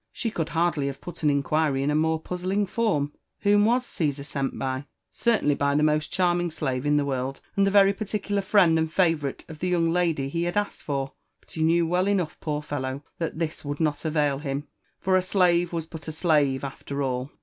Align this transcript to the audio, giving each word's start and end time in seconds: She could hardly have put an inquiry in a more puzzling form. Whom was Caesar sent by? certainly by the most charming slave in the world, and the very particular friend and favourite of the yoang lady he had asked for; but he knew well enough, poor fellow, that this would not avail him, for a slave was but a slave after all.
She 0.11 0.31
could 0.31 0.49
hardly 0.49 0.87
have 0.87 0.99
put 0.99 1.21
an 1.21 1.29
inquiry 1.29 1.83
in 1.83 1.91
a 1.91 1.95
more 1.95 2.19
puzzling 2.19 2.65
form. 2.65 3.13
Whom 3.41 3.65
was 3.65 3.85
Caesar 3.85 4.23
sent 4.23 4.57
by? 4.57 4.87
certainly 5.11 5.53
by 5.53 5.75
the 5.75 5.83
most 5.83 6.11
charming 6.11 6.49
slave 6.49 6.87
in 6.87 6.97
the 6.97 7.05
world, 7.05 7.39
and 7.55 7.67
the 7.67 7.69
very 7.69 7.93
particular 7.93 8.41
friend 8.41 8.79
and 8.79 8.91
favourite 8.91 9.45
of 9.47 9.59
the 9.59 9.67
yoang 9.73 9.91
lady 9.91 10.27
he 10.27 10.45
had 10.45 10.57
asked 10.57 10.81
for; 10.81 11.13
but 11.39 11.51
he 11.51 11.61
knew 11.61 11.85
well 11.85 12.07
enough, 12.07 12.39
poor 12.39 12.63
fellow, 12.63 13.03
that 13.19 13.37
this 13.37 13.63
would 13.63 13.79
not 13.79 14.03
avail 14.03 14.39
him, 14.39 14.67
for 14.99 15.15
a 15.15 15.21
slave 15.21 15.71
was 15.71 15.85
but 15.85 16.07
a 16.07 16.11
slave 16.11 16.63
after 16.63 17.03
all. 17.03 17.29